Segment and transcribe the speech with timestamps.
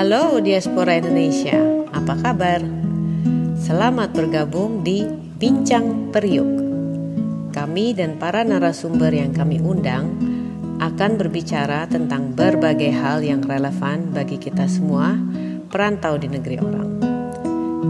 [0.00, 1.60] Halo diaspora Indonesia,
[1.92, 2.64] apa kabar?
[3.60, 5.04] Selamat bergabung di
[5.36, 6.48] Bincang Periuk.
[7.52, 10.16] Kami dan para narasumber yang kami undang
[10.80, 15.20] akan berbicara tentang berbagai hal yang relevan bagi kita semua
[15.68, 16.90] perantau di negeri orang.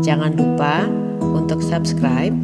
[0.03, 0.91] Jangan lupa
[1.23, 2.35] untuk subscribe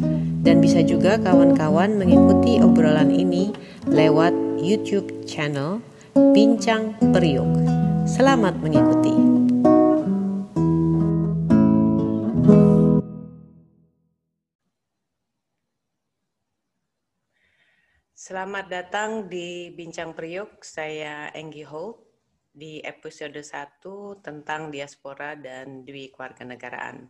[0.47, 3.51] dan bisa juga kawan-kawan mengikuti obrolan ini
[3.91, 4.31] lewat
[4.63, 5.83] YouTube channel
[6.15, 7.51] Bincang Periuk.
[8.07, 9.46] Selamat mengikuti.
[18.27, 20.59] Selamat datang di Bincang Periuk.
[20.59, 22.11] Saya Enggi Holt
[22.51, 23.79] di episode 1
[24.19, 27.07] tentang diaspora dan dwi kewarganegaraan.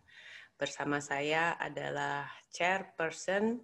[0.53, 3.57] Bersama saya adalah chairperson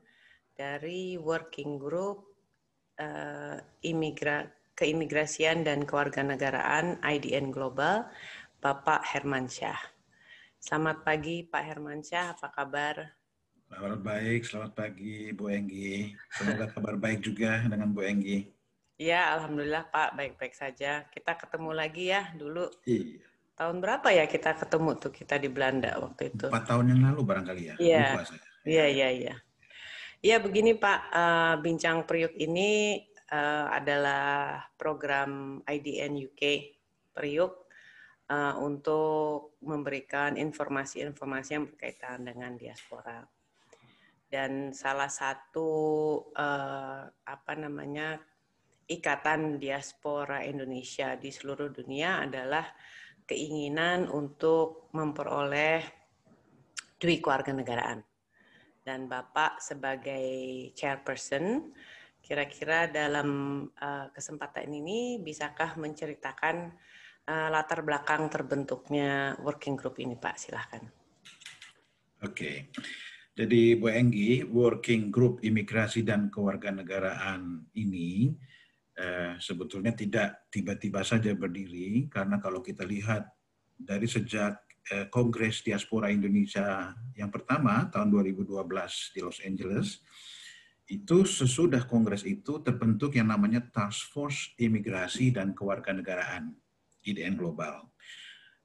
[0.58, 2.26] dari working group
[2.98, 8.10] uh, imigra keimigrasian dan kewarganegaraan IDN Global,
[8.66, 9.78] Bapak Hermansyah.
[10.58, 13.23] Selamat pagi Pak Hermansyah, apa kabar?
[13.74, 16.14] Kabar baik, selamat pagi Bu Enggi.
[16.30, 18.46] Semoga kabar baik juga dengan Bu Enggi.
[19.02, 21.10] Ya, Alhamdulillah Pak, baik-baik saja.
[21.10, 22.70] Kita ketemu lagi ya dulu.
[22.86, 26.50] Iya tahun berapa ya kita ketemu tuh kita di Belanda waktu itu?
[26.50, 27.76] Empat tahun yang lalu barangkali ya.
[27.78, 28.06] Iya.
[28.64, 29.36] Iya, iya, iya.
[30.24, 36.42] Iya begini Pak, uh, Bincang Periuk ini uh, adalah program IDN UK
[37.12, 37.68] Periuk
[38.32, 43.22] uh, untuk memberikan informasi-informasi yang berkaitan dengan diaspora.
[44.34, 45.70] Dan salah satu
[46.34, 48.18] uh, apa namanya
[48.90, 52.66] ikatan diaspora Indonesia di seluruh dunia adalah
[53.30, 55.86] keinginan untuk memperoleh
[56.98, 58.02] duit keluarga negaraan.
[58.82, 60.26] Dan Bapak sebagai
[60.74, 61.70] chairperson,
[62.18, 66.74] kira-kira dalam uh, kesempatan ini bisakah menceritakan
[67.30, 70.36] uh, latar belakang terbentuknya working group ini, Pak?
[70.42, 70.84] Silahkan.
[72.26, 72.34] Oke.
[72.74, 73.13] Okay.
[73.34, 78.30] Jadi Bu Enggi, Working Group Imigrasi dan Kewarganegaraan ini
[78.94, 83.26] eh, sebetulnya tidak tiba-tiba saja berdiri karena kalau kita lihat
[83.74, 84.62] dari sejak
[84.94, 88.54] eh, Kongres Diaspora Indonesia yang pertama tahun 2012
[89.18, 90.06] di Los Angeles
[90.86, 96.54] itu sesudah kongres itu terbentuk yang namanya Task Force Imigrasi dan Kewarganegaraan
[97.02, 97.88] IDN Global.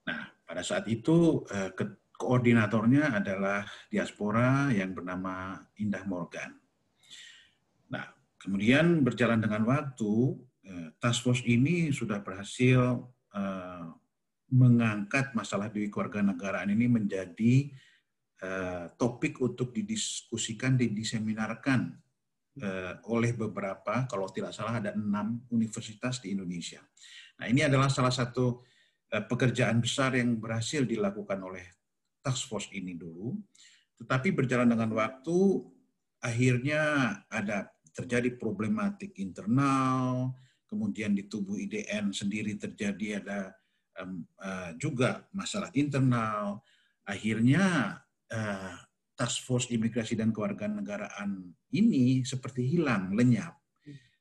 [0.05, 1.73] Nah, pada saat itu eh,
[2.19, 6.51] koordinatornya adalah diaspora yang bernama Indah Morgan.
[7.95, 13.03] Nah, Kemudian berjalan dengan waktu, eh, task force ini sudah berhasil
[13.35, 13.87] eh,
[14.49, 17.69] mengangkat masalah di keluarga negaraan ini menjadi
[18.39, 21.99] eh, topik untuk didiskusikan, didiseminarkan
[23.07, 26.83] oleh beberapa, kalau tidak salah ada enam universitas di Indonesia.
[27.39, 28.67] Nah ini adalah salah satu
[29.07, 31.78] pekerjaan besar yang berhasil dilakukan oleh
[32.29, 33.33] task force ini dulu.
[33.97, 35.65] Tetapi berjalan dengan waktu,
[36.21, 36.83] akhirnya
[37.33, 40.37] ada terjadi problematik internal,
[40.69, 43.57] kemudian di tubuh IDN sendiri terjadi ada
[44.05, 46.61] um, uh, juga masalah internal.
[47.09, 47.97] Akhirnya
[48.29, 48.77] uh,
[49.17, 53.57] Task Force Imigrasi dan Kewarganegaraan ini seperti hilang, lenyap.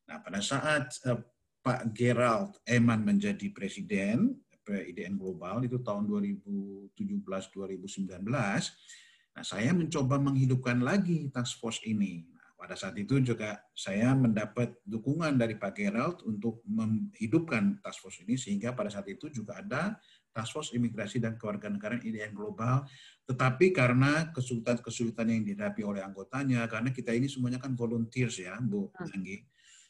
[0.07, 1.19] Nah, pada saat uh,
[1.62, 4.39] Pak Gerald Eman menjadi presiden
[4.73, 12.28] IDN Global itu tahun 2017-2019, nah saya mencoba menghidupkan lagi task force ini.
[12.57, 18.33] Pada saat itu juga saya mendapat dukungan dari Pak Gerald untuk menghidupkan task force ini
[18.33, 20.01] sehingga pada saat itu juga ada
[20.33, 22.89] task force imigrasi dan kewarganegaraan IDN global.
[23.29, 28.89] Tetapi karena kesulitan-kesulitan yang dihadapi oleh anggotanya, karena kita ini semuanya kan volunteers ya, Bu
[28.89, 29.06] hmm.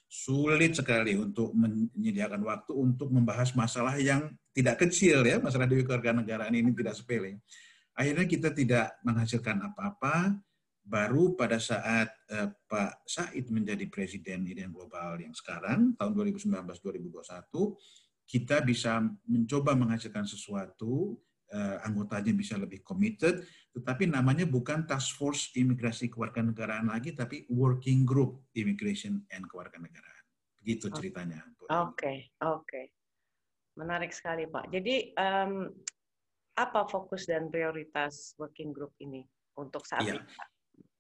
[0.08, 6.56] Sulit sekali untuk menyediakan waktu untuk membahas masalah yang tidak kecil ya, masalah di kewarganegaraan
[6.56, 7.44] ini tidak sepele.
[7.92, 10.40] Akhirnya kita tidak menghasilkan apa-apa,
[10.88, 17.52] baru pada saat uh, Pak Said menjadi presiden IDN Global yang sekarang, tahun 2019-2021,
[18.24, 21.20] kita bisa mencoba menghasilkan sesuatu,
[21.52, 23.44] uh, anggotanya bisa lebih committed,
[23.78, 30.26] tetapi namanya bukan Task Force Imigrasi Kewarganegaraan lagi, tapi Working Group Immigration and Kewarganegaraan.
[30.58, 31.46] Begitu ceritanya.
[31.70, 32.66] Oke, okay, oke.
[32.66, 32.86] Okay.
[33.78, 34.74] Menarik sekali Pak.
[34.74, 35.70] Jadi um,
[36.58, 39.22] apa fokus dan prioritas working group ini
[39.62, 40.18] untuk saat ya.
[40.18, 40.22] ini?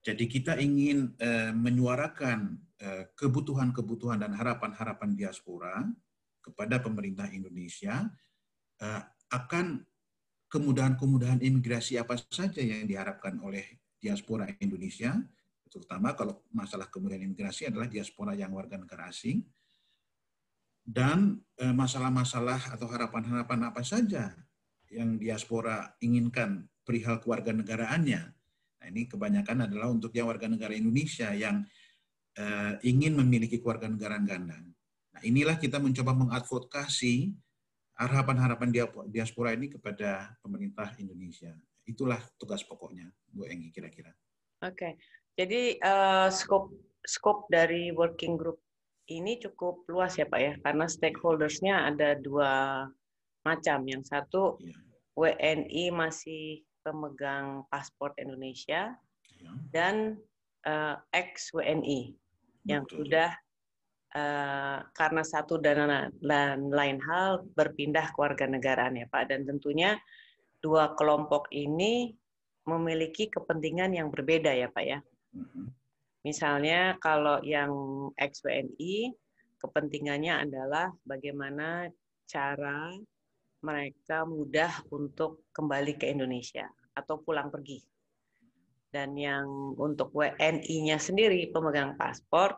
[0.01, 5.85] Jadi kita ingin uh, menyuarakan uh, kebutuhan-kebutuhan dan harapan-harapan diaspora
[6.41, 8.09] kepada pemerintah Indonesia
[8.81, 9.85] uh, akan
[10.51, 15.15] kemudahan-kemudahan imigrasi apa saja yang diharapkan oleh diaspora Indonesia,
[15.71, 19.39] terutama kalau masalah kemudahan imigrasi adalah diaspora yang warga negara asing,
[20.83, 24.35] dan masalah-masalah atau harapan-harapan apa saja
[24.91, 28.33] yang diaspora inginkan perihal keluarga negaraannya
[28.81, 31.61] Nah, ini kebanyakan adalah untuk yang warga negara Indonesia yang
[32.41, 34.57] uh, ingin memiliki keluarga negara ganda.
[34.57, 37.29] Nah, inilah kita mencoba mengadvokasi
[37.97, 38.69] harapan-harapan
[39.09, 41.51] diaspora ini kepada pemerintah Indonesia.
[41.85, 44.13] Itulah tugas pokoknya, Bu Enggi kira-kira.
[44.61, 44.93] Oke, okay.
[45.35, 46.69] jadi uh, skop
[47.01, 48.61] skop dari working group
[49.09, 52.85] ini cukup luas ya Pak ya, karena stakeholdersnya ada dua
[53.41, 53.83] macam.
[53.89, 54.77] Yang satu ya.
[55.17, 58.95] WNI masih pemegang paspor Indonesia
[59.37, 59.51] ya.
[59.73, 60.17] dan
[60.65, 62.15] uh, eh, ex WNI
[62.65, 63.33] yang sudah
[64.15, 69.99] uh, karena satu dan, dan lain hal berpindah ke warga negaraan ya Pak dan tentunya
[70.61, 72.13] dua kelompok ini
[72.69, 74.99] memiliki kepentingan yang berbeda ya Pak ya.
[75.33, 75.65] Mm-hmm.
[76.21, 77.73] Misalnya kalau yang
[78.13, 79.09] ex WNI
[79.57, 81.89] kepentingannya adalah bagaimana
[82.29, 82.93] cara
[83.61, 87.81] mereka mudah untuk kembali ke Indonesia atau pulang pergi.
[88.91, 92.53] Dan yang untuk WNI-nya sendiri pemegang paspor,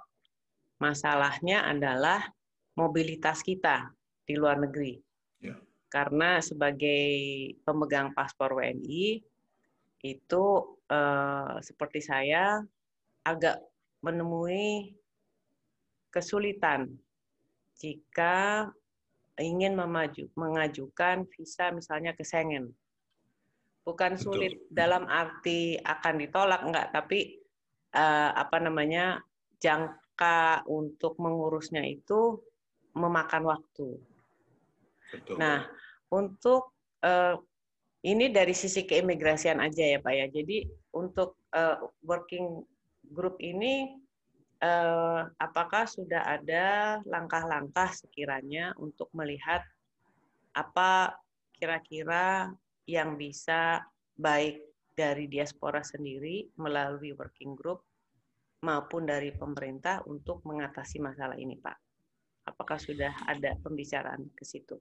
[0.83, 2.27] masalahnya adalah
[2.75, 3.87] mobilitas kita
[4.27, 4.99] di luar negeri.
[5.39, 5.55] Ya.
[5.87, 7.07] Karena sebagai
[7.63, 9.23] pemegang paspor WNI
[10.03, 10.43] itu
[10.91, 12.59] eh, seperti saya
[13.23, 13.63] agak
[14.03, 14.91] menemui
[16.11, 16.91] kesulitan
[17.79, 18.67] jika
[19.41, 22.69] ingin memaju, mengajukan visa misalnya ke Schengen.
[23.83, 24.71] Bukan sulit Betul.
[24.71, 27.43] dalam arti akan ditolak enggak, tapi
[27.91, 29.19] uh, apa namanya
[30.13, 32.37] jangka untuk mengurusnya itu
[32.93, 33.97] memakan waktu.
[35.09, 35.41] Betul.
[35.41, 35.65] Nah,
[36.13, 37.37] untuk uh,
[38.05, 40.25] ini dari sisi keimigrasian aja ya Pak ya.
[40.29, 42.61] Jadi untuk uh, working
[43.09, 43.99] group ini
[44.63, 49.59] eh, apakah sudah ada langkah-langkah sekiranya untuk melihat
[50.55, 51.19] apa
[51.51, 52.47] kira-kira
[52.87, 53.83] yang bisa
[54.15, 54.63] baik
[54.95, 57.83] dari diaspora sendiri melalui working group
[58.63, 61.77] maupun dari pemerintah untuk mengatasi masalah ini, Pak?
[62.47, 64.79] Apakah sudah ada pembicaraan ke situ?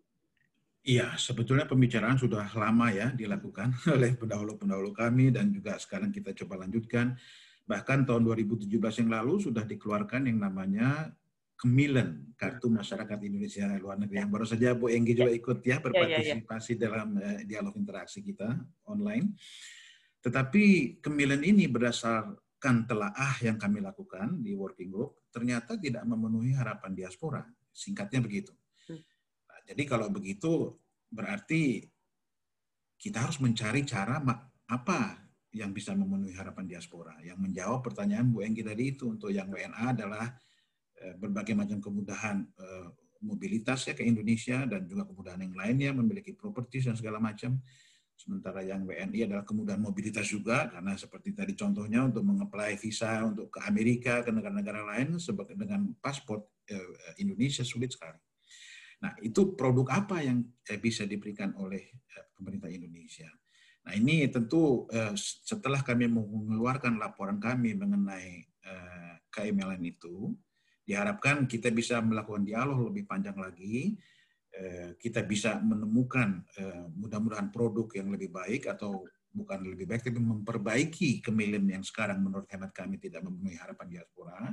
[0.82, 6.66] Iya, sebetulnya pembicaraan sudah lama ya dilakukan oleh pendahulu-pendahulu kami dan juga sekarang kita coba
[6.66, 7.14] lanjutkan
[7.62, 8.68] Bahkan tahun 2017
[9.06, 11.14] yang lalu sudah dikeluarkan yang namanya
[11.54, 15.70] Kemilen, Kartu Masyarakat Indonesia Luar Negeri, yang baru saja Bu Enggi juga ikut ya, ya,
[15.70, 15.84] ya, ya.
[15.86, 18.58] berpartisipasi dalam uh, dialog interaksi kita
[18.90, 19.38] online.
[20.18, 21.70] Tetapi Kemilen ini
[22.62, 27.42] berdasarkan telaah yang kami lakukan di working group, ternyata tidak memenuhi harapan diaspora.
[27.74, 28.54] Singkatnya begitu.
[28.86, 29.02] Hmm.
[29.50, 30.78] Nah, jadi kalau begitu,
[31.10, 31.82] berarti
[33.02, 34.22] kita harus mencari cara
[34.70, 37.18] apa yang bisa memenuhi harapan diaspora.
[37.26, 40.30] Yang menjawab pertanyaan Bu Enggi tadi itu untuk yang WNA adalah
[41.02, 42.88] eh, berbagai macam kemudahan eh,
[43.26, 47.58] mobilitas ya ke Indonesia dan juga kemudahan yang lainnya memiliki properti dan segala macam.
[48.22, 53.50] Sementara yang WNI adalah kemudahan mobilitas juga karena seperti tadi contohnya untuk mengapply visa untuk
[53.50, 55.18] ke Amerika ke negara-negara lain
[55.58, 58.22] dengan paspor eh, Indonesia sulit sekali.
[59.02, 60.46] Nah, itu produk apa yang
[60.78, 61.90] bisa diberikan oleh
[62.38, 63.26] pemerintah Indonesia?
[63.82, 70.30] Nah ini tentu eh, setelah kami mengeluarkan laporan kami mengenai eh, KMLN itu,
[70.86, 74.11] diharapkan kita bisa melakukan dialog lebih panjang lagi, eh,
[75.00, 81.24] kita bisa menemukan eh, mudah-mudahan produk yang lebih baik atau bukan lebih baik, tapi memperbaiki
[81.24, 84.52] kemilen yang sekarang menurut hemat kami tidak memenuhi harapan diaspora,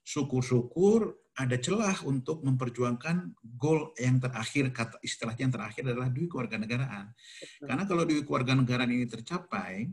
[0.00, 6.56] syukur-syukur ada celah untuk memperjuangkan goal yang terakhir kata istilahnya yang terakhir adalah duit keluarga
[6.56, 7.12] negaraan.
[7.60, 9.92] Karena kalau duit keluarga negaraan ini tercapai,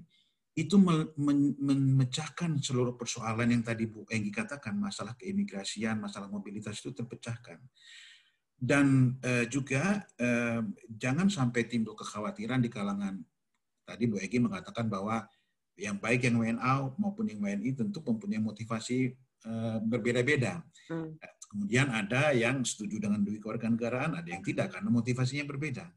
[0.52, 0.76] itu
[1.16, 7.60] memecahkan seluruh persoalan yang tadi Bu Enggi katakan, masalah keimigrasian, masalah mobilitas itu terpecahkan.
[8.62, 13.18] Dan eh, juga eh, jangan sampai timbul kekhawatiran di kalangan
[13.82, 15.26] tadi Bu Enggi mengatakan bahwa
[15.74, 20.62] yang baik yang WNA maupun yang WNI tentu mempunyai motivasi Eh, berbeda-beda.
[20.86, 21.18] Hmm.
[21.50, 25.90] Kemudian ada yang setuju dengan duit kewarganegaraan, ada yang tidak karena motivasinya berbeda.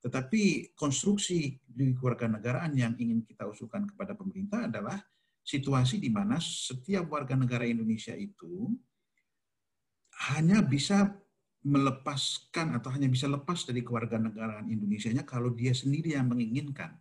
[0.00, 4.96] Tetapi konstruksi duit kewarganegaraan yang ingin kita usulkan kepada pemerintah adalah
[5.44, 8.72] situasi di mana setiap warga negara Indonesia itu
[10.32, 11.12] hanya bisa
[11.66, 16.94] melepaskan atau hanya bisa lepas dari kewarganegaraan Indonesia-nya kalau dia sendiri yang menginginkan.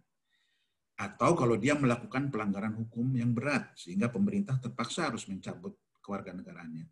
[0.96, 6.88] atau kalau dia melakukan pelanggaran hukum yang berat sehingga pemerintah terpaksa harus mencabut kewarganegaraannya.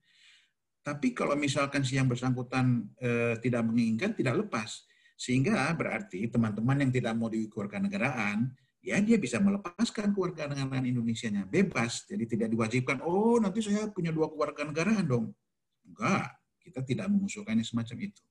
[0.84, 4.84] Tapi kalau misalkan si yang bersangkutan eh, tidak menginginkan, tidak lepas.
[5.16, 8.52] Sehingga berarti teman-teman yang tidak mau negaraan,
[8.84, 12.04] ya dia bisa melepaskan kewarganegaraan Indonesia-nya bebas.
[12.04, 15.32] Jadi tidak diwajibkan, oh nanti saya punya dua kewarganegaraan dong.
[15.88, 18.24] Enggak, kita tidak mengusulkannya semacam itu.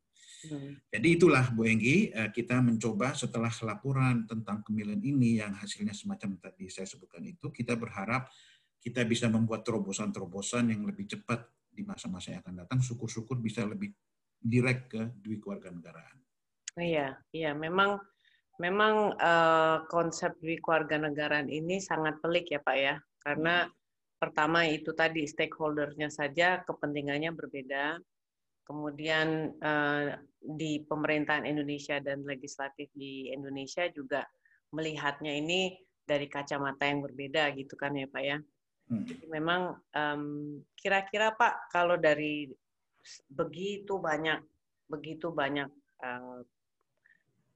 [0.43, 0.75] Hmm.
[0.91, 6.35] Jadi itulah Bu Enggi, eh, kita mencoba setelah laporan tentang kemilan ini yang hasilnya semacam
[6.43, 8.27] tadi saya sebutkan itu, kita berharap
[8.83, 12.83] kita bisa membuat terobosan-terobosan yang lebih cepat di masa-masa yang akan datang.
[12.83, 13.95] Syukur-syukur bisa lebih
[14.43, 16.19] direct ke dui keluarga negaraan.
[16.75, 18.03] Iya, iya, memang
[18.59, 23.73] memang uh, konsep dui keluarga negaraan ini sangat pelik ya Pak ya, karena hmm.
[24.19, 28.03] pertama itu tadi stakeholdernya saja kepentingannya berbeda,
[28.63, 34.27] kemudian uh, di pemerintahan Indonesia dan legislatif di Indonesia juga
[34.75, 38.39] melihatnya ini dari kacamata yang berbeda gitu kan ya Pak ya.
[38.91, 39.07] Hmm.
[39.07, 39.79] Jadi memang
[40.75, 42.51] kira-kira um, Pak kalau dari
[43.31, 44.43] begitu banyak
[44.91, 45.71] begitu banyak
[46.03, 46.43] uh,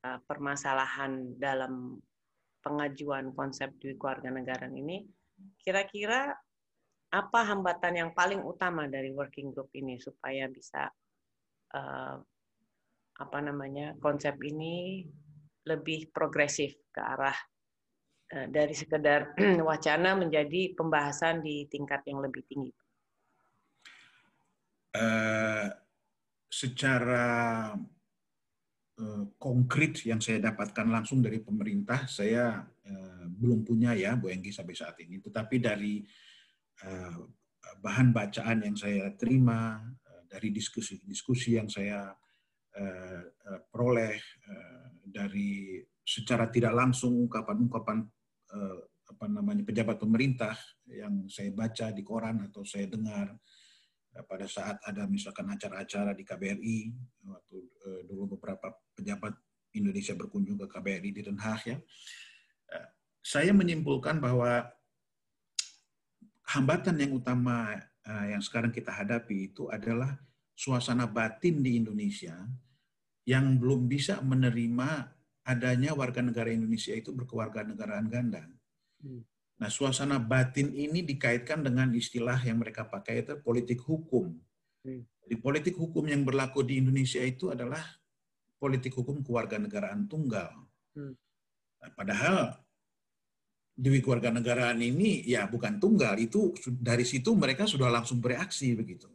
[0.06, 1.98] uh, permasalahan dalam
[2.62, 5.06] pengajuan konsep di keluarga negara ini,
[5.62, 6.34] kira-kira
[7.10, 10.90] apa hambatan yang paling utama dari working group ini supaya bisa
[11.74, 12.16] uh,
[13.16, 15.06] apa namanya konsep ini
[15.66, 17.36] lebih progresif ke arah
[18.34, 22.72] uh, dari sekedar wacana menjadi pembahasan di tingkat yang lebih tinggi.
[24.96, 25.68] Uh,
[26.48, 27.26] secara
[28.96, 34.54] uh, konkret yang saya dapatkan langsung dari pemerintah, saya uh, belum punya ya Bu Enggi
[34.54, 35.20] sampai saat ini.
[35.20, 36.00] Tetapi dari
[37.80, 39.80] bahan bacaan yang saya terima,
[40.26, 42.12] dari diskusi-diskusi yang saya
[42.76, 43.22] uh,
[43.72, 44.20] peroleh
[45.06, 48.04] dari secara tidak langsung ungkapan-ungkapan
[49.06, 50.54] apa namanya pejabat pemerintah
[50.90, 53.32] yang saya baca di koran atau saya dengar
[54.26, 56.78] pada saat ada misalkan acara-acara di KBRI
[57.26, 57.58] waktu
[58.06, 59.34] dulu beberapa pejabat
[59.76, 61.78] Indonesia berkunjung ke KBRI di Den Haag ya.
[63.20, 64.66] Saya menyimpulkan bahwa
[66.56, 67.76] hambatan yang utama
[68.08, 70.16] uh, yang sekarang kita hadapi itu adalah
[70.56, 72.34] suasana batin di Indonesia
[73.28, 75.12] yang belum bisa menerima
[75.46, 78.48] adanya warga negara Indonesia itu berkeluarga negaraan ganda.
[79.02, 79.22] Hmm.
[79.56, 84.36] Nah, suasana batin ini dikaitkan dengan istilah yang mereka pakai itu politik hukum.
[84.82, 85.02] Hmm.
[85.26, 87.82] Di politik hukum yang berlaku di Indonesia itu adalah
[88.58, 90.50] politik hukum keluarga negaraan tunggal.
[90.94, 91.14] Hmm.
[91.82, 92.65] Nah, padahal
[93.76, 99.12] Dewi keluarga negaraan ini ya bukan tunggal itu dari situ mereka sudah langsung bereaksi begitu.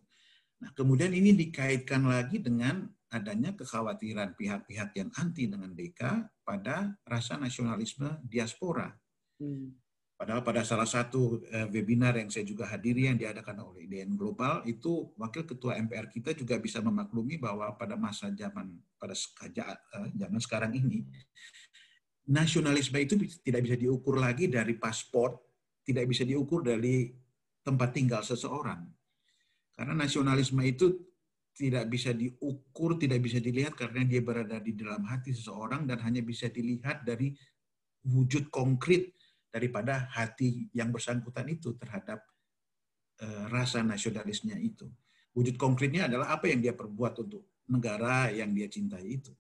[0.62, 7.41] Nah kemudian ini dikaitkan lagi dengan adanya kekhawatiran pihak-pihak yang anti dengan DK pada rasa
[7.41, 8.94] nasionalisme diaspora.
[9.41, 9.74] Hmm.
[10.22, 14.62] Padahal pada salah satu eh, webinar yang saya juga hadiri yang diadakan oleh IDN Global
[14.70, 18.70] itu wakil ketua MPR kita juga bisa memaklumi bahwa pada masa zaman
[19.01, 21.10] pada eh, zaman sekarang ini
[22.30, 25.42] nasionalisme itu tidak bisa diukur lagi dari paspor,
[25.82, 27.10] tidak bisa diukur dari
[27.66, 28.86] tempat tinggal seseorang.
[29.74, 30.94] Karena nasionalisme itu
[31.51, 36.22] tidak bisa diukur, tidak bisa dilihat karena dia berada di dalam hati seseorang dan hanya
[36.24, 37.34] bisa dilihat dari
[38.08, 39.13] wujud konkret
[39.51, 42.24] daripada hati yang bersangkutan itu terhadap
[43.20, 44.88] uh, rasa nasionalisnya itu.
[45.36, 49.32] Wujud konkretnya adalah apa yang dia perbuat untuk negara yang dia cintai itu.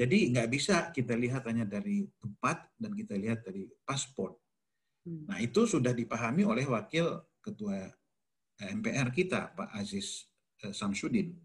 [0.00, 4.32] Jadi nggak bisa kita lihat hanya dari tempat dan kita lihat dari paspor.
[5.04, 5.28] Hmm.
[5.28, 7.84] Nah itu sudah dipahami oleh wakil ketua
[8.64, 10.24] eh, MPR kita Pak Aziz
[10.64, 11.36] eh, Samsudin.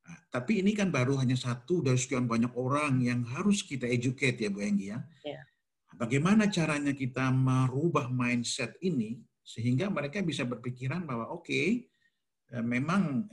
[0.00, 4.40] Nah, tapi ini kan baru hanya satu dari sekian banyak orang yang harus kita educate
[4.40, 5.04] ya Bu Enggi ya.
[5.20, 5.44] Yeah.
[5.92, 11.84] Bagaimana caranya kita merubah mindset ini sehingga mereka bisa berpikiran bahwa oke okay,
[12.48, 13.28] eh, memang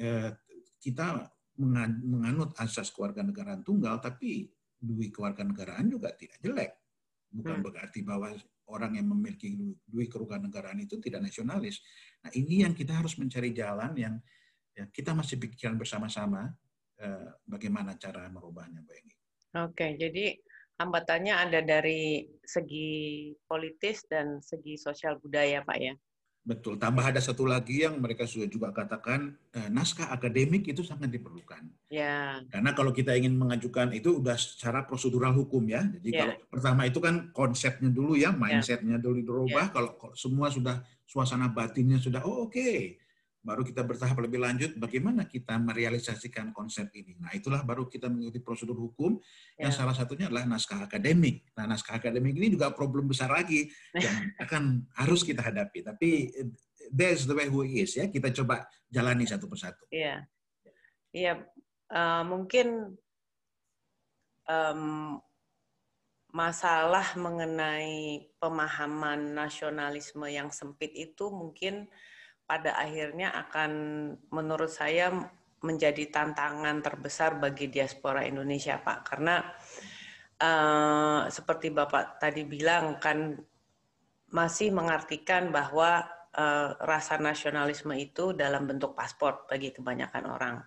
[0.83, 1.23] kita
[1.55, 6.71] menganut asas keluarga negaraan tunggal tapi duit keluarga negaraan juga tidak jelek.
[7.27, 7.65] Bukan hmm.
[7.65, 8.31] berarti bahwa
[8.71, 9.51] orang yang memiliki
[9.83, 11.81] duit keluarga negaraan itu tidak nasionalis.
[12.23, 14.15] Nah ini yang kita harus mencari jalan yang
[14.75, 16.51] ya, kita masih pikiran bersama-sama
[16.99, 19.15] eh, bagaimana cara merubahnya, Bu Eni.
[19.57, 20.37] Oke, jadi
[20.77, 25.95] hambatannya ada dari segi politis dan segi sosial budaya, Pak ya?
[26.47, 26.79] Betul.
[26.79, 31.59] Tambah ada satu lagi yang mereka sudah juga katakan eh, naskah akademik itu sangat diperlukan.
[31.91, 32.39] Ya.
[32.47, 35.83] Karena kalau kita ingin mengajukan itu udah secara prosedural hukum ya.
[35.99, 36.23] Jadi ya.
[36.23, 38.39] kalau pertama itu kan konsepnya dulu ya, ya.
[38.39, 39.67] mindsetnya dulu dirubah.
[39.67, 39.73] Ya.
[39.75, 42.95] Kalau semua sudah suasana batinnya sudah oh oke, okay.
[43.47, 47.15] Baru kita bertahap lebih lanjut bagaimana kita merealisasikan konsep ini.
[47.15, 49.15] Nah, itulah baru kita mengikuti prosedur hukum
[49.55, 49.77] yang ya.
[49.79, 51.47] salah satunya adalah naskah akademik.
[51.55, 55.79] Nah, naskah akademik ini juga problem besar lagi yang akan harus kita hadapi.
[55.79, 56.09] Tapi
[56.91, 58.11] that's the way who is ya.
[58.11, 59.87] Kita coba jalani satu persatu.
[59.95, 60.27] Iya.
[61.15, 61.39] Iya,
[61.95, 62.99] uh, mungkin
[64.43, 65.17] um,
[66.35, 71.87] masalah mengenai pemahaman nasionalisme yang sempit itu mungkin
[72.47, 73.71] pada akhirnya akan
[74.31, 75.11] menurut saya
[75.59, 78.99] menjadi tantangan terbesar bagi diaspora Indonesia, Pak.
[79.03, 79.43] Karena
[80.39, 83.35] uh, seperti Bapak tadi bilang kan
[84.31, 90.57] masih mengartikan bahwa uh, rasa nasionalisme itu dalam bentuk paspor bagi kebanyakan orang.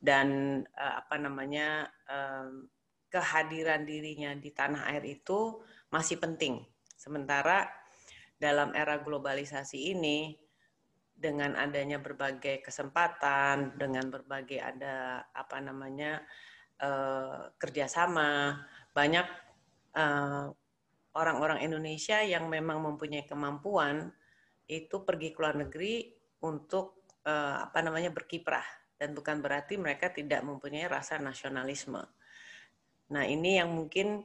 [0.00, 2.48] Dan uh, apa namanya uh,
[3.12, 5.60] kehadiran dirinya di tanah air itu
[5.92, 6.64] masih penting.
[6.96, 7.68] Sementara
[8.40, 10.45] dalam era globalisasi ini
[11.16, 16.20] dengan adanya berbagai kesempatan, dengan berbagai ada apa namanya
[16.84, 18.60] uh, kerjasama,
[18.92, 19.24] banyak
[19.96, 20.46] eh,
[21.16, 24.12] orang-orang Indonesia yang memang mempunyai kemampuan
[24.68, 26.12] itu pergi ke luar negeri
[26.44, 28.64] untuk uh, apa namanya berkiprah
[28.96, 32.00] dan bukan berarti mereka tidak mempunyai rasa nasionalisme.
[33.12, 34.24] Nah ini yang mungkin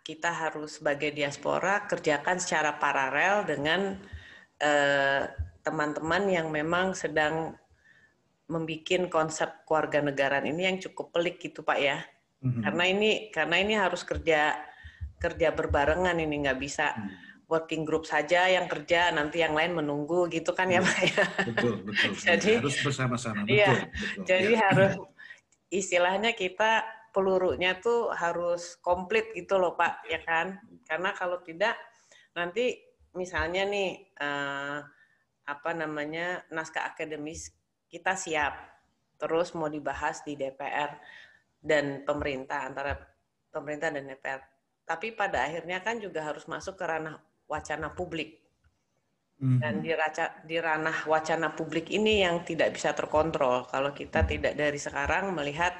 [0.00, 4.15] kita harus sebagai diaspora kerjakan secara paralel dengan Eh,
[5.60, 7.56] teman-teman uh, yang memang sedang
[8.46, 11.98] membuat konsep keluarga negaraan ini yang cukup pelik gitu Pak ya.
[12.42, 12.62] Mm-hmm.
[12.62, 14.54] Karena ini karena ini harus kerja
[15.18, 17.10] kerja berbarengan ini nggak bisa mm.
[17.50, 21.24] working group saja yang kerja nanti yang lain menunggu gitu kan ya Pak ya.
[21.42, 22.10] Betul betul.
[22.30, 23.42] jadi harus bersama-sama.
[23.42, 24.24] Betul, iya, betul.
[24.30, 24.60] Jadi ya.
[24.70, 24.92] harus
[25.66, 30.62] istilahnya kita pelurunya tuh harus komplit gitu loh Pak ya kan.
[30.86, 31.74] Karena kalau tidak
[32.36, 32.85] nanti
[33.16, 34.78] misalnya nih uh,
[35.46, 37.50] apa namanya naskah akademis
[37.88, 38.54] kita siap
[39.16, 41.00] terus mau dibahas di DPR
[41.64, 42.94] dan pemerintah antara
[43.50, 44.40] pemerintah dan DPR.
[44.86, 48.38] Tapi pada akhirnya kan juga harus masuk ke ranah wacana publik.
[49.36, 49.58] Mm-hmm.
[49.60, 54.56] Dan di, raca, di ranah wacana publik ini yang tidak bisa terkontrol kalau kita tidak
[54.56, 55.76] dari sekarang melihat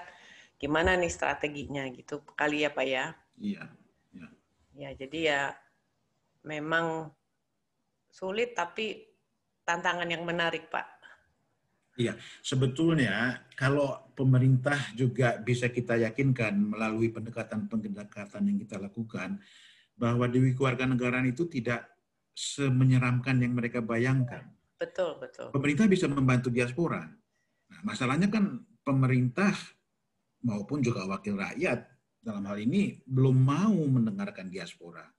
[0.61, 3.05] gimana nih strateginya gitu kali ya Pak ya.
[3.41, 3.65] Iya.
[4.13, 4.27] Ya,
[4.77, 5.41] ya jadi ya
[6.45, 7.13] memang
[8.17, 8.97] sulit tapi
[9.69, 10.97] tantangan yang menarik, Pak.
[11.97, 12.13] Iya,
[12.45, 19.41] sebetulnya kalau pemerintah juga bisa kita yakinkan melalui pendekatan-pendekatan yang kita lakukan
[19.97, 21.89] bahwa Dewi Keluarga Negaraan itu tidak
[22.37, 24.45] semenyeramkan yang mereka bayangkan.
[24.77, 25.49] Betul, betul.
[25.57, 27.01] Pemerintah bisa membantu diaspora.
[27.73, 29.57] Nah, masalahnya kan pemerintah
[30.45, 31.81] maupun juga wakil rakyat
[32.21, 35.16] dalam hal ini belum mau mendengarkan diaspora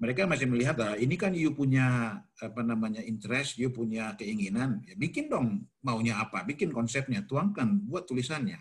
[0.00, 4.96] mereka masih melihat ah, ini kan you punya apa namanya interest, you punya keinginan, ya
[4.96, 8.58] bikin dong maunya apa, bikin konsepnya, tuangkan, buat tulisannya.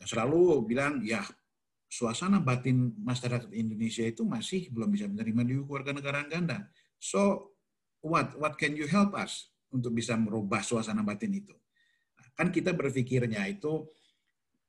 [0.00, 1.24] Dan selalu bilang ya
[1.90, 6.70] suasana batin masyarakat Indonesia itu masih belum bisa menerima di keluarga negara ganda.
[7.02, 7.52] So
[8.04, 11.52] what what can you help us untuk bisa merubah suasana batin itu?
[12.14, 13.90] Nah, kan kita berpikirnya itu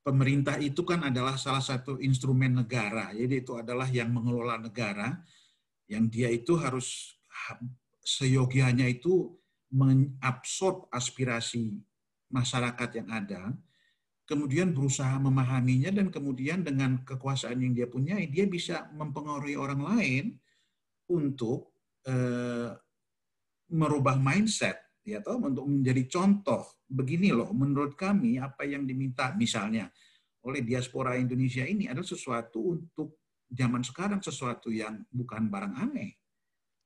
[0.02, 5.22] pemerintah itu kan adalah salah satu instrumen negara, jadi itu adalah yang mengelola negara
[5.92, 7.20] yang dia itu harus
[8.00, 9.36] seyogianya itu
[9.76, 11.76] mengabsorb aspirasi
[12.32, 13.52] masyarakat yang ada,
[14.24, 20.26] kemudian berusaha memahaminya dan kemudian dengan kekuasaan yang dia punya, dia bisa mempengaruhi orang lain
[21.12, 21.76] untuk
[22.08, 22.72] eh,
[23.72, 26.64] merubah mindset, ya toh, untuk menjadi contoh.
[26.88, 29.92] Begini loh, menurut kami apa yang diminta misalnya
[30.48, 33.21] oleh diaspora Indonesia ini adalah sesuatu untuk
[33.52, 36.16] zaman sekarang sesuatu yang bukan barang aneh.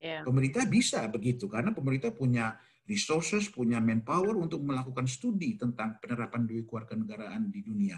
[0.02, 0.26] Yeah.
[0.26, 6.70] Pemerintah bisa begitu karena pemerintah punya resources, punya manpower untuk melakukan studi tentang penerapan duit
[6.70, 7.98] keluarga negaraan di dunia.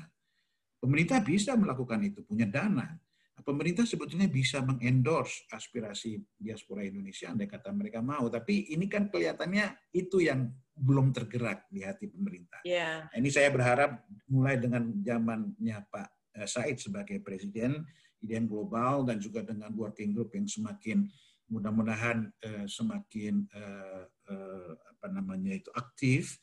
[0.78, 2.96] Pemerintah bisa melakukan itu, punya dana.
[3.38, 8.32] Nah, pemerintah sebetulnya bisa mengendorse aspirasi diaspora Indonesia, andai kata mereka mau.
[8.32, 12.62] Tapi ini kan kelihatannya itu yang belum tergerak di hati pemerintah.
[12.64, 13.10] Yeah.
[13.10, 16.08] Nah, ini saya berharap mulai dengan zamannya Pak
[16.40, 17.84] eh, Said sebagai presiden,
[18.24, 21.06] IDN global dan juga dengan working group yang semakin
[21.48, 26.36] mudah-mudahan uh, semakin uh, uh, apa namanya itu aktif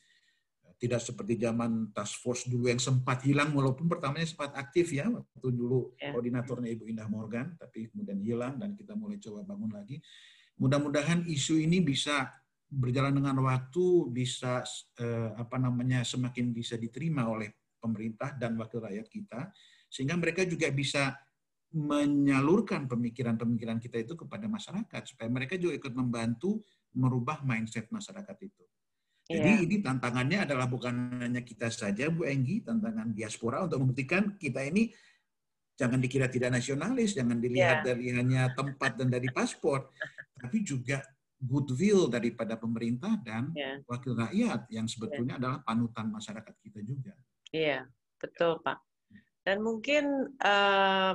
[0.75, 5.47] tidak seperti zaman task force dulu yang sempat hilang walaupun pertamanya sempat aktif ya waktu
[5.55, 6.11] dulu ya.
[6.11, 10.03] koordinatornya Ibu Indah Morgan tapi kemudian hilang dan kita mulai coba bangun lagi
[10.59, 12.27] mudah-mudahan isu ini bisa
[12.67, 14.65] berjalan dengan waktu bisa
[14.99, 19.41] eh, apa namanya semakin bisa diterima oleh pemerintah dan wakil rakyat kita
[19.87, 21.15] sehingga mereka juga bisa
[21.73, 26.61] menyalurkan pemikiran-pemikiran kita itu kepada masyarakat supaya mereka juga ikut membantu
[26.95, 28.63] merubah mindset masyarakat itu.
[29.25, 29.65] Jadi yeah.
[29.65, 34.93] ini tantangannya adalah bukan hanya kita saja, Bu Enggi, tantangan diaspora untuk membuktikan kita ini
[35.75, 37.85] jangan dikira tidak nasionalis, jangan dilihat yeah.
[37.89, 39.91] dari hanya tempat dan dari paspor,
[40.37, 41.01] tapi juga
[41.41, 43.81] goodwill daripada pemerintah dan yeah.
[43.89, 45.41] wakil rakyat yang sebetulnya yeah.
[45.41, 47.11] adalah panutan masyarakat kita juga.
[47.51, 47.81] Iya, yeah,
[48.21, 48.77] betul Pak.
[49.45, 51.13] Dan mungkin uh,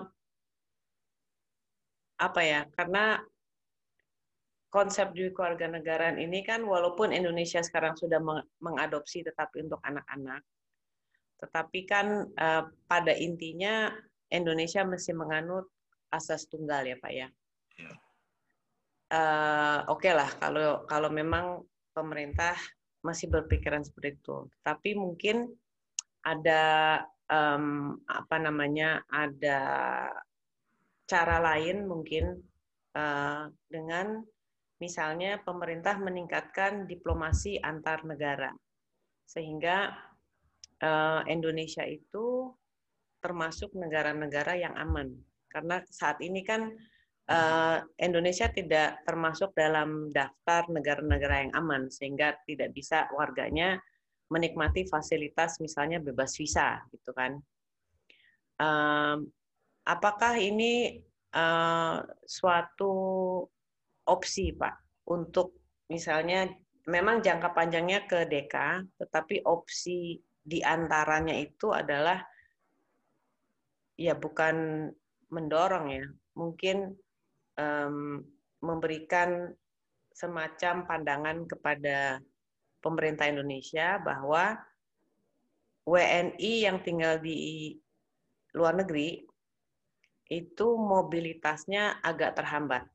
[2.20, 2.60] apa ya?
[2.76, 3.16] Karena
[4.70, 8.22] konsep dui keluarga negaraan ini kan walaupun Indonesia sekarang sudah
[8.62, 10.46] mengadopsi tetapi untuk anak-anak,
[11.42, 13.90] tetapi kan uh, pada intinya
[14.30, 15.66] Indonesia masih menganut
[16.14, 17.28] asas tunggal ya Pak ya.
[19.10, 22.54] Uh, Oke okay lah kalau kalau memang pemerintah
[23.02, 25.50] masih berpikiran seperti itu, tapi mungkin
[26.22, 26.62] ada
[27.26, 29.58] um, apa namanya ada
[31.10, 32.38] cara lain mungkin
[32.94, 34.22] uh, dengan
[34.78, 38.54] misalnya pemerintah meningkatkan diplomasi antar negara.
[39.26, 39.90] Sehingga
[40.80, 42.54] uh, Indonesia itu
[43.18, 45.10] termasuk negara-negara yang aman.
[45.50, 46.70] Karena saat ini kan
[47.28, 51.90] uh, Indonesia tidak termasuk dalam daftar negara-negara yang aman.
[51.90, 53.82] Sehingga tidak bisa warganya
[54.30, 57.36] menikmati fasilitas misalnya bebas visa gitu kan.
[58.56, 59.20] Uh,
[59.90, 61.02] apakah ini
[61.34, 62.92] uh, suatu
[64.06, 65.58] opsi Pak untuk
[65.90, 66.46] misalnya
[66.86, 72.22] memang jangka panjangnya ke DK, tetapi opsi di antaranya itu adalah
[73.98, 74.86] ya bukan
[75.34, 76.06] mendorong ya,
[76.38, 76.94] mungkin
[77.58, 78.22] um,
[78.62, 79.50] memberikan
[80.14, 82.18] semacam pandangan kepada
[82.80, 84.56] pemerintah Indonesia bahwa
[85.84, 87.76] WNI yang tinggal di
[88.52, 89.29] luar negeri
[90.30, 92.86] itu mobilitasnya agak terhambat.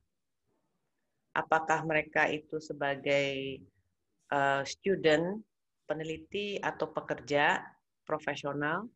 [1.36, 3.60] Apakah mereka itu sebagai
[4.32, 5.44] uh, student,
[5.86, 7.62] peneliti atau pekerja
[8.08, 8.88] profesional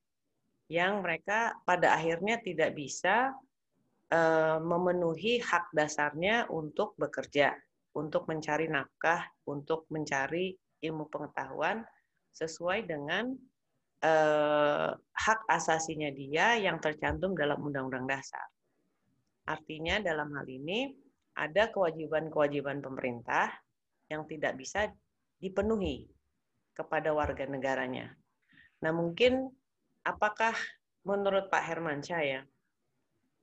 [0.72, 3.36] yang mereka pada akhirnya tidak bisa
[4.10, 7.54] uh, memenuhi hak dasarnya untuk bekerja,
[7.94, 11.84] untuk mencari nafkah, untuk mencari ilmu pengetahuan
[12.32, 13.36] sesuai dengan
[14.04, 18.48] uh, hak asasinya dia yang tercantum dalam Undang-Undang Dasar.
[19.50, 20.94] Artinya dalam hal ini
[21.40, 23.50] ada kewajiban-kewajiban pemerintah
[24.12, 24.92] yang tidak bisa
[25.40, 26.06] dipenuhi
[26.76, 28.12] kepada warga negaranya.
[28.84, 29.48] Nah, mungkin
[30.04, 30.56] apakah
[31.04, 32.44] menurut Pak Herman saya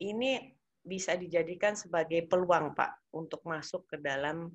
[0.00, 4.48] ini bisa dijadikan sebagai peluang Pak untuk masuk ke dalam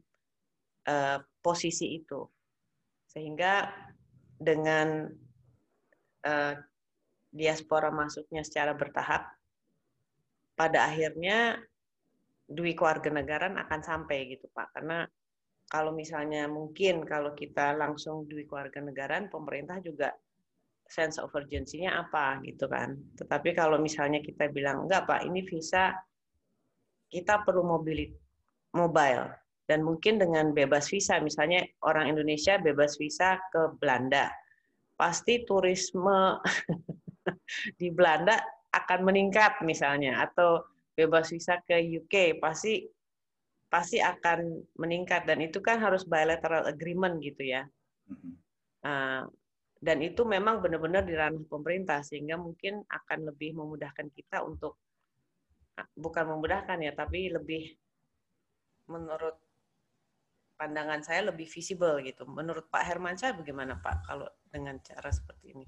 [0.87, 2.23] uh, posisi itu,
[3.09, 3.67] sehingga
[4.39, 5.11] dengan
[6.25, 6.55] uh,
[7.31, 9.29] diaspora masuknya secara bertahap,
[10.55, 11.57] pada akhirnya
[12.51, 14.75] duit keluarga negaraan akan sampai gitu Pak.
[14.75, 15.07] Karena
[15.71, 20.11] kalau misalnya mungkin kalau kita langsung duit keluarga negaraan, pemerintah juga
[20.91, 22.99] sense of urgency-nya apa gitu kan.
[23.15, 25.95] Tetapi kalau misalnya kita bilang enggak Pak, ini visa
[27.07, 28.11] kita perlu mobil
[28.75, 29.31] mobile
[29.67, 34.27] dan mungkin dengan bebas visa misalnya orang Indonesia bebas visa ke Belanda.
[35.01, 36.37] Pasti turisme
[37.81, 38.37] di Belanda
[38.69, 40.61] akan meningkat misalnya atau
[40.93, 42.85] bebas visa ke UK pasti
[43.71, 47.65] pasti akan meningkat dan itu kan harus bilateral agreement gitu ya.
[48.85, 49.25] Uh,
[49.81, 54.77] dan itu memang benar-benar di ranah pemerintah sehingga mungkin akan lebih memudahkan kita untuk
[55.97, 57.73] bukan memudahkan ya tapi lebih
[58.91, 59.39] menurut
[60.59, 62.27] pandangan saya lebih visible gitu.
[62.29, 65.65] Menurut Pak Herman saya bagaimana Pak kalau dengan cara seperti ini?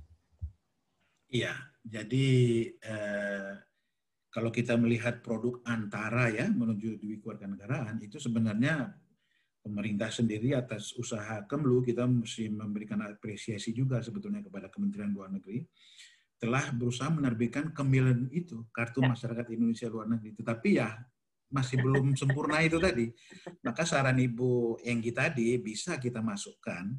[1.34, 2.28] Iya, jadi
[2.78, 3.54] eh,
[4.30, 8.94] kalau kita melihat produk antara ya menuju duit keluarga negaraan itu sebenarnya
[9.64, 15.64] pemerintah sendiri atas usaha Kemlu kita mesti memberikan apresiasi juga sebetulnya kepada Kementerian Luar Negeri
[16.44, 19.16] telah berusaha menerbitkan kemilen itu kartu ya.
[19.16, 20.92] masyarakat Indonesia luar negeri tetapi ya
[21.48, 23.08] masih belum sempurna itu tadi
[23.66, 26.92] maka saran Ibu Enggi tadi bisa kita masukkan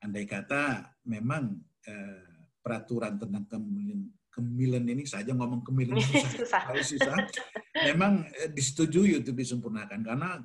[0.00, 2.24] andai kata memang eh,
[2.60, 6.62] peraturan tentang kemilen kemilen ini saja ngomong kemilen susah, susah.
[6.80, 7.16] susah.
[7.90, 10.40] Memang eh, disetujui untuk disempurnakan karena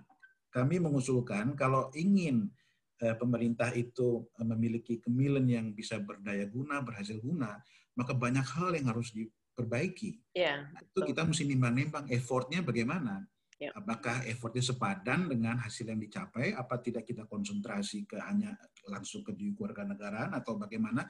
[0.50, 2.50] kami mengusulkan kalau ingin
[3.00, 7.62] eh, pemerintah itu eh, memiliki kemilen yang bisa berdaya guna, berhasil guna,
[7.94, 10.20] maka banyak hal yang harus diperbaiki.
[10.34, 13.24] Ya, itu kita mesti nimbang-nimbang effortnya bagaimana.
[13.56, 13.72] Ya.
[13.72, 16.52] Apakah effortnya sepadan dengan hasil yang dicapai?
[16.52, 18.52] Apa tidak kita konsentrasi ke hanya
[18.92, 21.08] langsung ke keluarga negaraan atau bagaimana?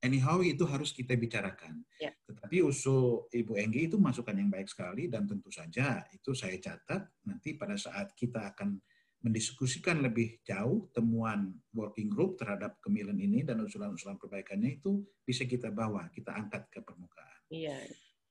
[0.00, 1.84] anyhow itu harus kita bicarakan.
[2.00, 2.12] Ya.
[2.24, 7.04] Tetapi usul Ibu Enggi itu masukan yang baik sekali dan tentu saja itu saya catat
[7.28, 8.80] nanti pada saat kita akan
[9.20, 15.68] mendiskusikan lebih jauh temuan working group terhadap kemilan ini dan usulan-usulan perbaikannya itu bisa kita
[15.68, 17.40] bawa, kita angkat ke permukaan.
[17.52, 17.76] Iya.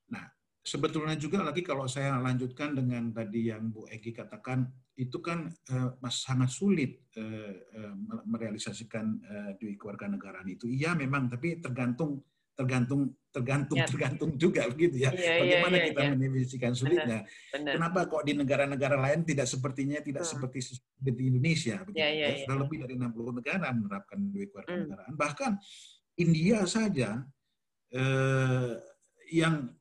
[0.10, 0.26] Nah,
[0.69, 5.97] sebetulnya juga lagi kalau saya lanjutkan dengan tadi yang Bu Egi katakan, itu kan uh,
[6.13, 7.95] sangat sulit uh, uh,
[8.29, 10.69] merealisasikan uh, duit keluarga negaraan itu.
[10.69, 12.21] Iya memang, tapi tergantung
[12.53, 13.88] tergantung tergantung ya.
[13.88, 15.15] tergantung juga begitu ya.
[15.15, 16.10] ya Bagaimana ya, ya, kita ya.
[16.12, 17.19] mendefinisikan sulitnya?
[17.23, 17.73] Benar, benar.
[17.79, 20.32] Kenapa kok di negara-negara lain tidak sepertinya tidak hmm.
[20.36, 20.60] seperti
[20.99, 22.03] di Indonesia begitu?
[22.03, 22.38] Ya, ya, ya.
[22.43, 24.82] Sudah lebih dari 60 negara menerapkan duit keluarga hmm.
[24.86, 25.13] negaraan.
[25.15, 25.51] Bahkan
[26.19, 27.10] India saja
[27.95, 28.73] eh,
[29.32, 29.71] yang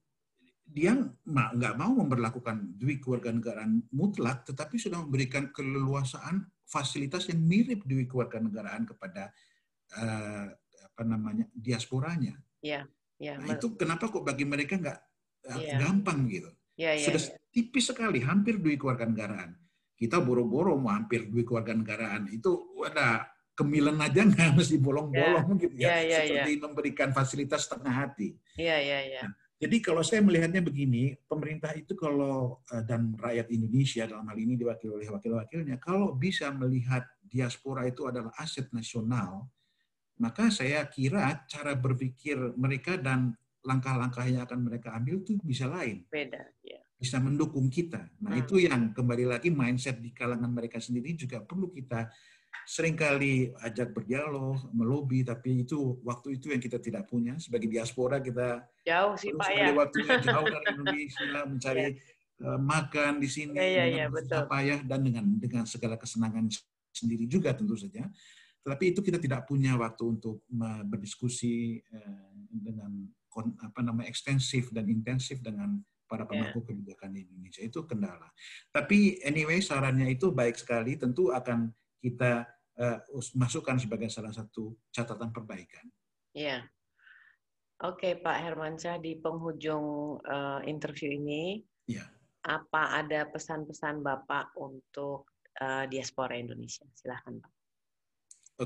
[0.68, 0.92] dia
[1.24, 8.04] nggak mau memperlakukan duit keluarga negaraan mutlak, tetapi sudah memberikan keleluasaan fasilitas yang mirip duit
[8.04, 9.32] keluarga negaraan kepada
[9.96, 10.46] eh,
[10.84, 12.36] apa namanya diasporanya.
[12.60, 12.84] Ya,
[13.16, 13.40] ya.
[13.40, 15.00] Nah, itu kenapa kok bagi mereka nggak
[15.56, 15.76] ya.
[15.80, 16.52] gampang gitu?
[16.78, 17.34] Ya, ya, Sudah ya.
[17.50, 19.56] tipis sekali, hampir duit keluarga negaraan.
[19.98, 23.26] Kita boro-boro mau hampir duit keluarga negaraan itu ada
[23.58, 25.62] kemilen aja nggak mesti bolong-bolong ya.
[25.66, 26.60] gitu ya, ya, ya seperti ya.
[26.62, 28.38] memberikan fasilitas setengah hati.
[28.54, 29.22] Iya iya iya.
[29.26, 34.38] Nah, jadi kalau saya melihatnya begini, pemerintah itu kalau eh, dan rakyat Indonesia dalam hal
[34.38, 39.50] ini diwakili oleh wakil-wakilnya, kalau bisa melihat diaspora itu adalah aset nasional,
[40.22, 43.34] maka saya kira cara berpikir mereka dan
[43.66, 46.06] langkah-langkah yang akan mereka ambil itu bisa lain.
[46.06, 46.78] Beda, ya.
[46.94, 48.06] Bisa mendukung kita.
[48.22, 48.42] Nah, hmm.
[48.46, 52.06] itu yang kembali lagi mindset di kalangan mereka sendiri juga perlu kita
[52.68, 57.40] sering kali ajak berdialog, melobi, tapi itu waktu itu yang kita tidak punya.
[57.40, 59.72] Sebagai diaspora kita jauh sih Pak ya.
[59.72, 62.44] Waktunya jauh dari Indonesia mencari ya.
[62.44, 64.44] uh, makan di sini ya, ya, ya, betul.
[64.44, 66.52] payah dan dengan dengan segala kesenangan
[66.92, 68.04] sendiri juga tentu saja.
[68.60, 70.44] Tetapi itu kita tidak punya waktu untuk
[70.84, 73.08] berdiskusi eh, dengan
[73.64, 76.28] apa namanya ekstensif dan intensif dengan para ya.
[76.28, 76.68] pemangku yeah.
[76.68, 78.28] kebijakan di Indonesia itu kendala.
[78.68, 81.72] Tapi anyway sarannya itu baik sekali, tentu akan
[82.04, 82.98] kita uh,
[83.34, 85.84] masukkan sebagai salah satu catatan perbaikan.
[86.32, 86.62] Iya.
[86.62, 86.62] Yeah.
[87.78, 92.10] Oke okay, Pak Hermansyah di penghujung uh, interview ini, yeah.
[92.42, 95.30] apa ada pesan-pesan Bapak untuk
[95.62, 96.82] uh, diaspora Indonesia?
[96.98, 97.52] Silahkan Pak.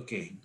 [0.00, 0.40] Oke.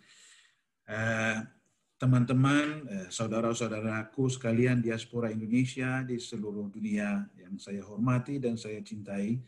[0.83, 1.47] Uh,
[1.95, 9.41] teman-teman, saudara-saudaraku sekalian diaspora Indonesia di seluruh dunia yang saya hormati dan saya cintai,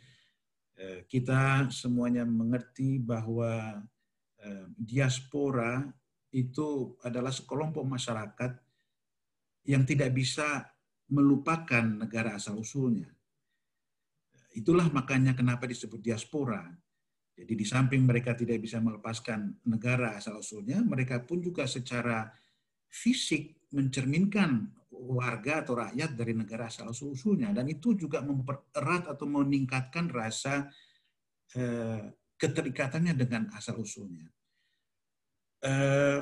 [1.05, 3.83] kita semuanya mengerti bahwa
[4.77, 5.83] diaspora
[6.31, 8.51] itu adalah sekelompok masyarakat
[9.67, 10.63] yang tidak bisa
[11.09, 13.09] melupakan negara asal-usulnya.
[14.55, 16.69] Itulah makanya kenapa disebut diaspora
[17.39, 22.27] jadi di samping mereka tidak bisa melepaskan negara asal-usulnya, mereka pun juga secara
[22.91, 27.55] fisik mencerminkan warga atau rakyat dari negara asal-usulnya.
[27.55, 30.67] Dan itu juga mempererat atau meningkatkan rasa
[31.55, 34.25] eh, keterikatannya dengan asal-usulnya.
[35.59, 36.19] Eh,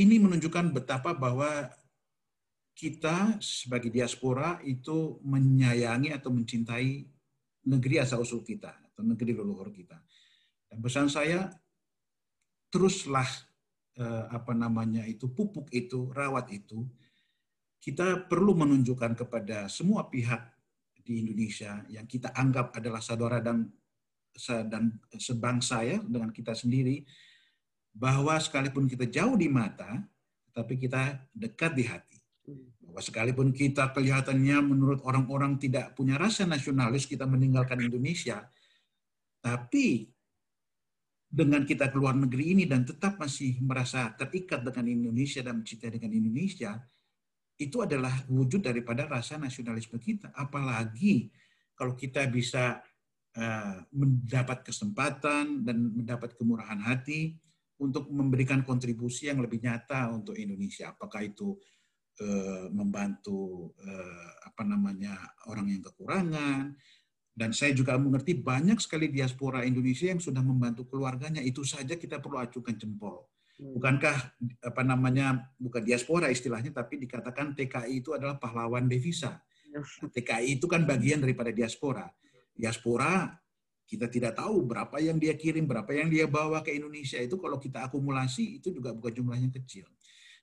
[0.00, 1.68] ini menunjukkan betapa bahwa
[2.74, 7.06] kita sebagai diaspora itu menyayangi atau mencintai
[7.70, 10.00] negeri asal-usul kita atau negeri leluhur kita.
[10.66, 11.46] Dan pesan saya
[12.72, 13.28] teruslah
[14.00, 16.88] eh, apa namanya itu pupuk itu, rawat itu.
[17.78, 20.53] Kita perlu menunjukkan kepada semua pihak
[21.04, 23.68] di Indonesia yang kita anggap adalah saudara dan
[24.66, 27.06] dan sebangsa ya dengan kita sendiri
[27.94, 30.02] bahwa sekalipun kita jauh di mata
[30.54, 32.18] tapi kita dekat di hati.
[32.82, 38.46] Bahwa sekalipun kita kelihatannya menurut orang-orang tidak punya rasa nasionalis, kita meninggalkan Indonesia,
[39.42, 40.06] tapi
[41.26, 46.14] dengan kita keluar negeri ini dan tetap masih merasa terikat dengan Indonesia dan mencintai dengan
[46.14, 46.78] Indonesia,
[47.58, 50.34] itu adalah wujud daripada rasa nasionalisme kita.
[50.34, 51.30] Apalagi
[51.74, 52.82] kalau kita bisa
[53.38, 57.38] uh, mendapat kesempatan dan mendapat kemurahan hati
[57.78, 60.94] untuk memberikan kontribusi yang lebih nyata untuk Indonesia.
[60.94, 61.58] Apakah itu
[62.14, 65.18] Eh, membantu eh, apa namanya
[65.50, 66.70] orang yang kekurangan
[67.34, 72.22] dan saya juga mengerti banyak sekali diaspora Indonesia yang sudah membantu keluarganya itu saja kita
[72.22, 73.26] perlu acukan jempol.
[73.54, 74.16] Bukankah
[74.66, 79.38] apa namanya bukan diaspora istilahnya tapi dikatakan TKI itu adalah pahlawan devisa.
[79.70, 82.06] Nah, TKI itu kan bagian daripada diaspora.
[82.54, 83.30] Diaspora
[83.84, 87.20] kita tidak tahu berapa yang dia kirim berapa yang dia bawa ke Indonesia.
[87.20, 89.86] Itu kalau kita akumulasi itu juga bukan jumlahnya kecil.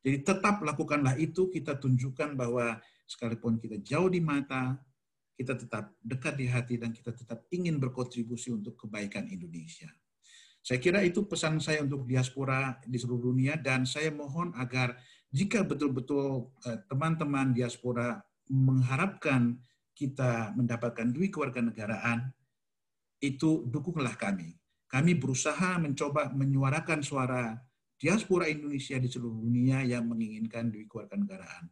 [0.02, 4.82] Jadi tetap lakukanlah itu, kita tunjukkan bahwa sekalipun kita jauh di mata,
[5.38, 9.89] kita tetap dekat di hati dan kita tetap ingin berkontribusi untuk kebaikan Indonesia.
[10.62, 14.93] Saya kira itu pesan saya untuk diaspora di seluruh dunia dan saya mohon agar
[15.34, 18.21] jika betul-betul eh, teman-teman diaspora
[18.52, 19.58] mengharapkan
[19.97, 22.30] kita mendapatkan duit kewarganegaraan,
[23.21, 24.58] itu dukunglah kami.
[24.89, 27.56] Kami berusaha mencoba menyuarakan suara
[27.95, 31.69] diaspora Indonesia di seluruh dunia yang menginginkan duit kewarganegaraan.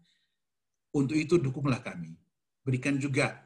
[0.96, 2.16] Untuk itu dukunglah kami.
[2.64, 3.44] Berikan juga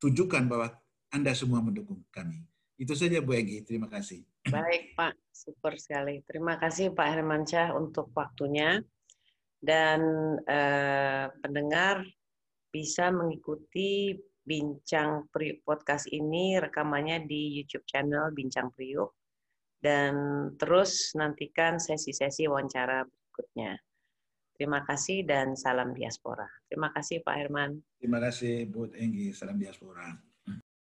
[0.00, 0.68] tunjukkan bahwa
[1.12, 2.51] Anda semua mendukung kami.
[2.82, 4.26] Itu saja Bu Egi, terima kasih.
[4.50, 6.18] Baik Pak, super sekali.
[6.26, 8.82] Terima kasih Pak Hermansyah untuk waktunya.
[9.62, 10.02] Dan
[10.42, 12.02] eh, pendengar
[12.74, 19.14] bisa mengikuti Bincang Priuk Podcast ini rekamannya di YouTube channel Bincang Priuk.
[19.78, 20.14] Dan
[20.58, 23.78] terus nantikan sesi-sesi wawancara berikutnya.
[24.58, 26.50] Terima kasih dan salam diaspora.
[26.66, 27.78] Terima kasih Pak Herman.
[28.02, 30.31] Terima kasih Bu Enggi, salam diaspora.